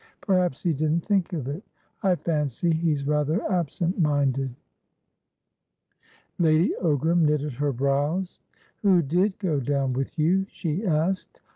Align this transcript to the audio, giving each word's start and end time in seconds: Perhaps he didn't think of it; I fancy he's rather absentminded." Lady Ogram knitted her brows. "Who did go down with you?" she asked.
Perhaps 0.21 0.63
he 0.63 0.73
didn't 0.73 1.05
think 1.05 1.31
of 1.31 1.47
it; 1.47 1.61
I 2.01 2.15
fancy 2.15 2.71
he's 2.73 3.05
rather 3.05 3.39
absentminded." 3.51 4.49
Lady 6.39 6.73
Ogram 6.81 7.21
knitted 7.21 7.53
her 7.53 7.71
brows. 7.71 8.39
"Who 8.77 9.03
did 9.03 9.37
go 9.37 9.59
down 9.59 9.93
with 9.93 10.17
you?" 10.17 10.47
she 10.49 10.83
asked. 10.83 11.39